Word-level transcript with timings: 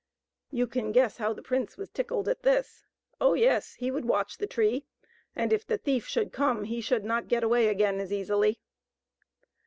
You 0.49 0.65
can 0.65 0.91
guess 0.91 1.17
how 1.17 1.31
the 1.31 1.43
prince 1.43 1.77
was 1.77 1.91
tickled 1.91 2.27
at 2.27 2.41
this: 2.41 2.87
oh, 3.19 3.35
yes, 3.35 3.75
he 3.75 3.91
would 3.91 4.05
watch 4.05 4.39
the 4.39 4.47
tree, 4.47 4.87
and 5.35 5.53
if 5.53 5.63
the 5.63 5.77
thief 5.77 6.07
should 6.07 6.33
come 6.33 6.63
he 6.63 6.81
should 6.81 7.05
not 7.05 7.27
get 7.27 7.43
away 7.43 7.67
again 7.67 7.99
as 7.99 8.11
easily. 8.11 8.59